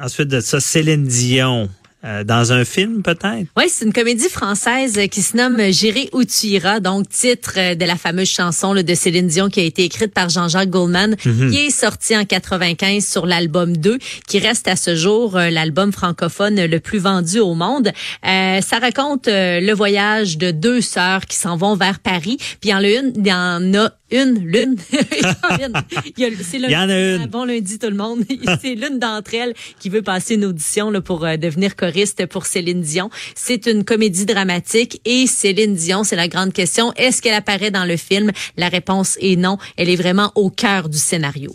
ensuite 0.00 0.28
de 0.28 0.40
ça, 0.40 0.60
Céline 0.60 1.04
Dion. 1.04 1.68
Euh, 2.04 2.22
dans 2.22 2.52
un 2.52 2.64
film 2.64 3.02
peut-être? 3.02 3.48
Oui, 3.56 3.64
c'est 3.68 3.84
une 3.84 3.92
comédie 3.92 4.28
française 4.28 5.00
qui 5.10 5.20
se 5.20 5.36
nomme 5.36 5.60
J'irai 5.72 6.08
où 6.12 6.22
tu 6.22 6.46
iras, 6.46 6.78
donc 6.78 7.08
titre 7.08 7.74
de 7.74 7.84
la 7.84 7.96
fameuse 7.96 8.28
chanson 8.28 8.72
là, 8.72 8.84
de 8.84 8.94
Céline 8.94 9.26
Dion 9.26 9.48
qui 9.48 9.58
a 9.58 9.64
été 9.64 9.82
écrite 9.82 10.14
par 10.14 10.28
Jean-Jacques 10.28 10.70
Goldman, 10.70 11.16
mm 11.24 11.30
-hmm. 11.30 11.50
qui 11.50 11.58
est 11.66 11.70
sortie 11.70 12.16
en 12.16 12.24
95 12.24 13.04
sur 13.04 13.26
l'album 13.26 13.76
2, 13.76 13.98
qui 14.28 14.38
reste 14.38 14.68
à 14.68 14.76
ce 14.76 14.94
jour 14.94 15.36
euh, 15.36 15.50
l'album 15.50 15.90
francophone 15.92 16.64
le 16.66 16.78
plus 16.78 17.00
vendu 17.00 17.40
au 17.40 17.54
monde. 17.54 17.88
Euh, 17.88 18.60
ça 18.60 18.78
raconte 18.78 19.26
le 19.26 19.72
voyage 19.72 20.38
de 20.38 20.52
deux 20.52 20.80
sœurs 20.80 21.26
qui 21.26 21.36
s'en 21.36 21.56
vont 21.56 21.74
vers 21.74 21.98
Paris, 21.98 22.36
puis 22.60 22.68
il 22.68 22.70
y 22.70 22.74
en 22.74 22.84
a 22.84 22.88
une, 22.88 23.12
il 23.16 23.26
y 23.26 23.32
en 23.32 23.74
a 23.74 23.90
une, 24.10 24.38
l'une. 24.38 24.76
c'est 24.90 26.58
il 26.58 26.70
y 26.70 26.76
en 26.76 26.88
a 26.88 26.98
une. 26.98 27.26
Bon 27.26 27.44
lundi 27.44 27.78
tout 27.78 27.88
le 27.88 27.96
monde. 27.96 28.20
c'est 28.60 28.74
l'une 28.74 28.98
d'entre 28.98 29.34
elles 29.34 29.54
qui 29.78 29.88
veut 29.88 30.02
passer 30.02 30.34
une 30.34 30.44
audition 30.44 30.90
là, 30.90 31.00
pour 31.00 31.24
euh, 31.24 31.36
devenir 31.36 31.76
choriste 31.76 32.24
pour 32.26 32.46
Céline 32.46 32.80
Dion. 32.80 33.10
C'est 33.34 33.66
une 33.66 33.84
comédie 33.84 34.26
dramatique 34.26 35.00
et 35.04 35.26
Céline 35.26 35.74
Dion, 35.74 36.04
c'est 36.04 36.16
la 36.16 36.28
grande 36.28 36.52
question. 36.52 36.92
Est-ce 36.94 37.22
qu'elle 37.22 37.34
apparaît 37.34 37.70
dans 37.70 37.84
le 37.84 37.96
film? 37.96 38.30
La 38.56 38.68
réponse 38.68 39.16
est 39.20 39.36
non. 39.36 39.58
Elle 39.76 39.88
est 39.88 39.96
vraiment 39.96 40.32
au 40.34 40.50
cœur 40.50 40.88
du 40.88 40.98
scénario. 40.98 41.54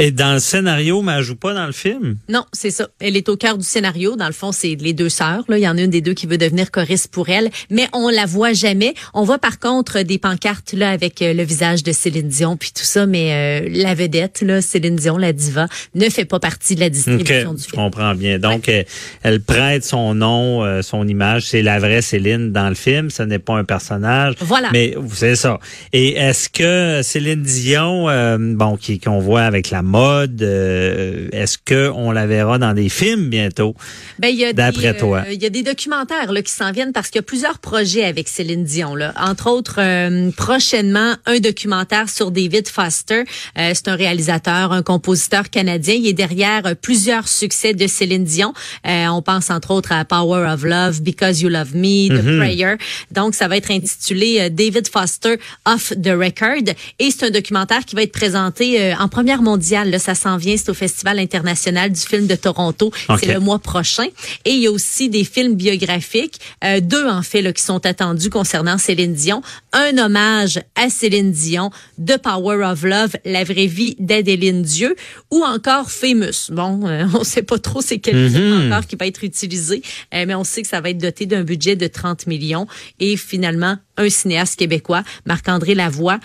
Et 0.00 0.12
dans 0.12 0.34
le 0.34 0.38
scénario, 0.38 1.02
mais 1.02 1.12
elle 1.18 1.24
joue 1.24 1.34
pas 1.34 1.52
dans 1.54 1.66
le 1.66 1.72
film? 1.72 2.16
Non, 2.28 2.44
c'est 2.52 2.70
ça. 2.70 2.88
Elle 3.00 3.16
est 3.16 3.28
au 3.28 3.36
cœur 3.36 3.58
du 3.58 3.64
scénario. 3.64 4.14
Dans 4.14 4.28
le 4.28 4.32
fond, 4.32 4.52
c'est 4.52 4.76
les 4.76 4.92
deux 4.92 5.08
sœurs. 5.08 5.42
Là. 5.48 5.58
Il 5.58 5.62
y 5.62 5.68
en 5.68 5.76
a 5.76 5.82
une 5.82 5.90
des 5.90 6.00
deux 6.00 6.14
qui 6.14 6.28
veut 6.28 6.38
devenir 6.38 6.70
choriste 6.70 7.08
pour 7.08 7.28
elle, 7.28 7.50
mais 7.68 7.88
on 7.92 8.08
la 8.08 8.24
voit 8.24 8.52
jamais. 8.52 8.94
On 9.12 9.24
voit 9.24 9.38
par 9.38 9.58
contre 9.58 10.02
des 10.02 10.18
pancartes 10.18 10.72
là 10.72 10.90
avec 10.90 11.20
euh, 11.20 11.32
le 11.32 11.42
visage 11.42 11.82
de 11.82 11.90
Céline 11.90 12.28
Dion 12.28 12.56
puis 12.56 12.70
tout 12.72 12.84
ça, 12.84 13.06
mais 13.06 13.64
euh, 13.64 13.68
la 13.72 13.94
vedette, 13.94 14.40
là, 14.42 14.62
Céline 14.62 14.94
Dion, 14.94 15.16
la 15.16 15.32
diva, 15.32 15.66
ne 15.96 16.08
fait 16.08 16.24
pas 16.24 16.38
partie 16.38 16.76
de 16.76 16.80
la 16.80 16.90
distribution 16.90 17.50
okay, 17.50 17.56
du 17.56 17.62
film. 17.62 17.70
Je 17.70 17.76
comprends 17.76 18.14
bien. 18.14 18.38
Donc, 18.38 18.68
ouais. 18.68 18.86
elle, 19.24 19.34
elle, 19.34 19.40
prête 19.40 19.84
son 19.84 20.14
nom, 20.14 20.62
euh, 20.64 20.82
son 20.82 21.08
image. 21.08 21.46
C'est 21.46 21.62
la 21.62 21.80
vraie 21.80 22.02
Céline 22.02 22.52
dans 22.52 22.68
le 22.68 22.76
film. 22.76 23.10
Ce 23.10 23.24
n'est 23.24 23.40
pas 23.40 23.54
un 23.54 23.64
personnage. 23.64 24.34
Voilà. 24.40 24.68
Mais 24.72 24.94
c'est 25.12 25.34
ça. 25.34 25.58
Et 25.92 26.12
est-ce 26.12 26.48
que 26.48 27.00
Céline 27.02 27.42
Dion, 27.42 28.08
euh, 28.08 28.38
bon, 28.38 28.76
qui 28.76 29.00
qu'on 29.00 29.18
voit 29.18 29.42
avec 29.42 29.70
la 29.70 29.82
mode. 29.88 30.42
Euh, 30.42 31.28
Est-ce 31.32 31.58
que 31.58 31.90
on 31.94 32.12
la 32.12 32.26
verra 32.26 32.58
dans 32.58 32.74
des 32.74 32.88
films 32.88 33.28
bientôt? 33.30 33.74
Ben, 34.18 34.28
il 34.28 34.52
d'après 34.52 34.96
toi. 34.96 35.24
Il 35.26 35.38
euh, 35.38 35.42
y 35.42 35.46
a 35.46 35.50
des 35.50 35.62
documentaires 35.62 36.30
là, 36.32 36.42
qui 36.42 36.52
s'en 36.52 36.70
viennent 36.72 36.92
parce 36.92 37.08
qu'il 37.08 37.18
y 37.18 37.20
a 37.20 37.22
plusieurs 37.22 37.58
projets 37.58 38.04
avec 38.04 38.28
Céline 38.28 38.64
Dion. 38.64 38.94
Là. 38.94 39.12
Entre 39.18 39.48
autres, 39.48 39.76
euh, 39.78 40.30
prochainement, 40.36 41.14
un 41.26 41.38
documentaire 41.38 42.08
sur 42.08 42.30
David 42.30 42.68
Foster. 42.68 43.24
C'est 43.56 43.88
un 43.88 43.96
réalisateur, 43.96 44.72
un 44.72 44.82
compositeur 44.82 45.48
canadien. 45.50 45.94
Il 45.94 46.06
est 46.06 46.12
derrière 46.12 46.62
plusieurs 46.80 47.28
succès 47.28 47.72
de 47.74 47.86
Céline 47.86 48.24
Dion. 48.24 48.52
on 48.84 49.22
pense 49.22 49.50
entre 49.50 49.70
autres 49.70 49.92
à 49.92 50.04
Power 50.04 50.46
of 50.52 50.64
Love, 50.64 51.00
Because 51.02 51.40
You 51.40 51.48
Love 51.48 51.74
Me, 51.74 52.08
The 52.08 52.12
Mhm. 52.12 52.18
mm 52.18 52.28
-hmm. 52.28 52.38
Prayer. 52.38 52.74
Donc, 53.10 53.34
ça 53.34 53.48
va 53.48 53.56
être 53.56 53.70
intitulé 53.70 54.50
David 54.50 54.88
Foster 54.88 55.36
Off 55.64 55.92
the 56.04 56.12
Record. 56.24 56.66
Et 56.98 57.10
c'est 57.10 57.26
un 57.26 57.30
documentaire 57.30 57.84
qui 57.86 57.94
va 57.96 58.02
être 58.02 58.12
présenté 58.12 58.94
en 58.98 59.08
première 59.08 59.42
mondiale. 59.42 59.77
Là, 59.86 59.98
ça 59.98 60.14
s'en 60.14 60.36
vient, 60.36 60.56
c'est 60.56 60.68
au 60.70 60.74
Festival 60.74 61.18
international 61.18 61.92
du 61.92 62.00
film 62.00 62.26
de 62.26 62.34
Toronto. 62.34 62.90
Okay. 63.08 63.26
C'est 63.26 63.32
le 63.34 63.40
mois 63.40 63.58
prochain. 63.58 64.06
Et 64.44 64.50
il 64.50 64.60
y 64.60 64.66
a 64.66 64.70
aussi 64.72 65.08
des 65.08 65.24
films 65.24 65.54
biographiques, 65.54 66.40
euh, 66.64 66.80
deux 66.80 67.06
en 67.06 67.22
fait, 67.22 67.42
là, 67.42 67.52
qui 67.52 67.62
sont 67.62 67.84
attendus 67.86 68.30
concernant 68.30 68.78
Céline 68.78 69.14
Dion. 69.14 69.42
Un 69.72 69.98
hommage 69.98 70.60
à 70.74 70.90
Céline 70.90 71.30
Dion, 71.32 71.70
The 72.04 72.16
Power 72.18 72.64
of 72.64 72.82
Love, 72.82 73.12
la 73.24 73.44
vraie 73.44 73.66
vie 73.66 73.96
d'Adéline 73.98 74.62
Dieu, 74.62 74.96
ou 75.30 75.44
encore 75.44 75.90
Famous. 75.90 76.50
Bon, 76.50 76.86
euh, 76.88 77.04
on 77.14 77.24
sait 77.24 77.42
pas 77.42 77.58
trop 77.58 77.80
c'est 77.80 77.98
quel 77.98 78.16
Mhm. 78.16 78.30
film 78.30 78.66
encore 78.72 78.86
qui 78.86 78.96
va 78.96 79.06
être 79.06 79.22
utilisé, 79.22 79.82
euh, 80.14 80.24
mais 80.26 80.34
on 80.34 80.44
sait 80.44 80.62
que 80.62 80.68
ça 80.68 80.80
va 80.80 80.90
être 80.90 80.98
doté 80.98 81.26
d'un 81.26 81.42
budget 81.44 81.76
de 81.76 81.86
30 81.86 82.26
millions. 82.26 82.66
Et 83.00 83.16
finalement, 83.16 83.76
un 83.96 84.08
cinéaste 84.10 84.56
québécois, 84.58 85.02
Marc-André 85.26 85.74
Lavoie, 85.74 86.18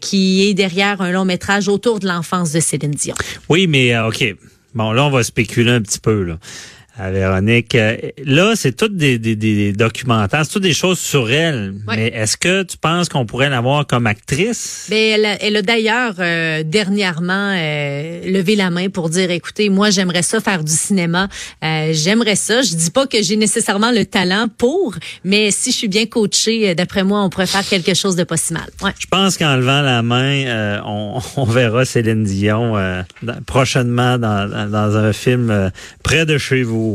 qui 0.00 0.46
est 0.48 0.54
derrière 0.54 1.00
un 1.00 1.10
long 1.10 1.24
métrage 1.24 1.68
autour 1.68 2.00
de 2.00 2.06
l'enfance 2.06 2.52
de 2.52 2.60
Oui, 3.48 3.66
mais 3.66 3.94
euh, 3.94 4.08
OK. 4.08 4.24
Bon, 4.74 4.92
là, 4.92 5.04
on 5.04 5.10
va 5.10 5.22
spéculer 5.22 5.70
un 5.70 5.80
petit 5.80 5.98
peu, 5.98 6.22
là. 6.22 6.38
À 7.00 7.12
Véronique. 7.12 7.76
Euh, 7.76 7.96
là, 8.24 8.54
c'est 8.56 8.72
toutes 8.76 8.96
des, 8.96 9.18
des, 9.20 9.36
des 9.36 9.72
documentaires, 9.72 10.44
c'est 10.44 10.52
toutes 10.52 10.62
des 10.64 10.72
choses 10.72 10.98
sur 10.98 11.30
elle. 11.30 11.74
Ouais. 11.86 11.96
Mais 11.96 12.06
est-ce 12.08 12.36
que 12.36 12.64
tu 12.64 12.76
penses 12.76 13.08
qu'on 13.08 13.24
pourrait 13.24 13.48
l'avoir 13.50 13.86
comme 13.86 14.06
actrice? 14.08 14.86
Ben, 14.90 14.96
elle, 15.14 15.24
a, 15.24 15.42
elle 15.42 15.56
a 15.56 15.62
d'ailleurs 15.62 16.14
euh, 16.18 16.62
dernièrement 16.64 17.52
euh, 17.56 18.20
levé 18.28 18.56
la 18.56 18.70
main 18.70 18.88
pour 18.88 19.10
dire, 19.10 19.30
écoutez, 19.30 19.68
moi 19.68 19.90
j'aimerais 19.90 20.22
ça 20.22 20.40
faire 20.40 20.64
du 20.64 20.72
cinéma, 20.72 21.28
Euh, 21.62 21.90
j'aimerais 21.92 22.34
ça. 22.36 22.62
Je 22.62 22.74
dis 22.74 22.90
pas 22.90 23.06
que 23.06 23.22
j'ai 23.22 23.36
nécessairement 23.36 23.92
le 23.92 24.04
talent 24.04 24.46
pour, 24.58 24.94
mais 25.24 25.50
si 25.52 25.70
je 25.70 25.76
suis 25.76 25.88
bien 25.88 26.06
coachée, 26.06 26.70
euh, 26.70 26.74
d'après 26.74 27.04
moi, 27.04 27.22
on 27.22 27.28
pourrait 27.30 27.46
faire 27.46 27.64
quelque 27.66 27.94
chose 27.94 28.16
de 28.16 28.24
pas 28.24 28.36
si 28.36 28.52
mal. 28.52 28.66
Ouais. 28.82 28.90
Je 28.98 29.06
pense 29.06 29.36
qu'en 29.36 29.54
levant 29.56 29.82
la 29.82 30.02
main, 30.02 30.44
euh, 30.46 30.78
on, 30.84 31.20
on 31.36 31.44
verra 31.44 31.84
Céline 31.84 32.24
Dion 32.24 32.76
euh, 32.76 33.02
prochainement 33.46 34.18
dans, 34.18 34.50
dans, 34.50 34.68
dans 34.68 34.96
un 34.96 35.12
film 35.12 35.50
euh, 35.50 35.70
près 36.02 36.26
de 36.26 36.38
chez 36.38 36.64
vous. 36.64 36.87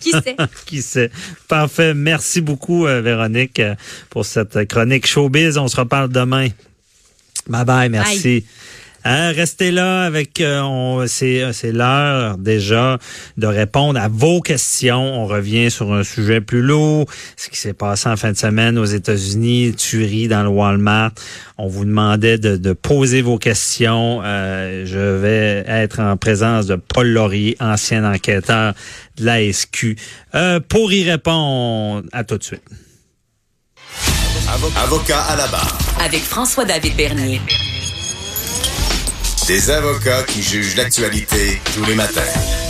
Qui 0.00 0.10
sait? 0.10 0.36
Qui 0.66 0.82
sait? 0.82 1.10
Parfait. 1.48 1.94
Merci 1.94 2.40
beaucoup, 2.40 2.86
euh, 2.86 3.00
Véronique, 3.00 3.60
euh, 3.60 3.74
pour 4.10 4.24
cette 4.24 4.66
chronique 4.68 5.06
showbiz. 5.06 5.58
On 5.58 5.68
se 5.68 5.76
reparle 5.76 6.10
demain. 6.10 6.48
Bye 7.48 7.64
bye, 7.64 7.88
merci. 7.88 8.44
Hein, 9.04 9.30
restez 9.32 9.70
là 9.70 10.02
avec 10.04 10.40
euh, 10.40 10.60
on- 10.62 11.06
c'est 11.06 11.52
c'est 11.52 11.72
l'heure 11.72 12.36
déjà 12.36 12.98
de 13.36 13.46
répondre 13.46 13.98
à 13.98 14.08
vos 14.08 14.40
questions. 14.40 15.00
On 15.22 15.26
revient 15.26 15.70
sur 15.70 15.92
un 15.92 16.02
sujet 16.02 16.40
plus 16.40 16.62
lourd, 16.62 17.06
ce 17.36 17.48
qui 17.48 17.56
s'est 17.56 17.72
passé 17.74 18.08
en 18.08 18.16
fin 18.16 18.32
de 18.32 18.36
semaine 18.36 18.76
aux 18.76 18.84
États-Unis, 18.84 19.74
tuerie 19.76 20.26
dans 20.28 20.42
le 20.42 20.48
Walmart. 20.48 21.12
On 21.58 21.68
vous 21.68 21.84
demandait 21.84 22.38
de, 22.38 22.56
de 22.56 22.72
poser 22.72 23.22
vos 23.22 23.38
questions. 23.38 24.20
Euh, 24.24 24.84
je 24.84 24.98
vais 24.98 25.64
être 25.68 26.00
en 26.00 26.16
présence 26.16 26.66
de 26.66 26.74
Paul 26.76 27.08
Laurier, 27.08 27.56
ancien 27.60 28.04
enquêteur 28.04 28.74
de 29.16 29.24
la 29.24 29.40
SQ, 29.52 29.96
euh, 30.34 30.60
pour 30.60 30.92
y 30.92 31.08
répondre. 31.08 32.02
À 32.12 32.24
tout 32.24 32.36
de 32.38 32.44
suite. 32.44 32.62
Avocat 34.82 35.20
à 35.22 35.36
la 35.36 35.46
barre. 35.48 35.78
Avec 36.04 36.20
François-David 36.22 36.96
Bernier. 36.96 37.40
Des 39.48 39.70
avocats 39.70 40.24
qui 40.24 40.42
jugent 40.42 40.76
l'actualité 40.76 41.58
tous 41.74 41.82
les 41.86 41.94
matins. 41.94 42.67